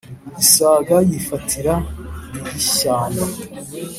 [0.41, 1.73] isega yifatira
[2.39, 3.25] iy'ishyamba